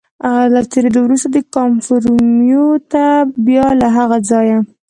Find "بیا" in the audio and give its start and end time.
3.45-3.67